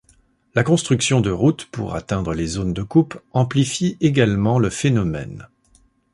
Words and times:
La 0.55 0.63
construction 0.63 1.21
de 1.21 1.29
route 1.29 1.65
pour 1.71 1.93
atteindre 1.93 2.33
les 2.33 2.47
zones 2.47 2.73
de 2.73 2.81
coupes 2.81 3.21
amplifie 3.33 3.97
également 4.01 4.57
le 4.57 4.71
phénomène. 4.71 5.47